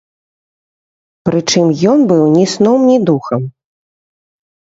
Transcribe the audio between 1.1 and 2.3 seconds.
Прычым ён быў